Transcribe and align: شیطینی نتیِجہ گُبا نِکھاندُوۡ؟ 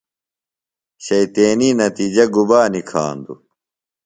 شیطینی 1.05 1.69
نتیِجہ 1.81 2.25
گُبا 2.33 2.61
نِکھاندُوۡ؟ 2.71 3.39